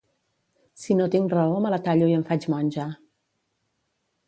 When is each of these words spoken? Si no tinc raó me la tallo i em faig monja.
Si 0.83 0.95
no 1.01 1.07
tinc 1.15 1.35
raó 1.35 1.59
me 1.67 1.73
la 1.75 1.79
tallo 1.89 2.09
i 2.11 2.17
em 2.21 2.25
faig 2.31 2.49
monja. 2.55 2.89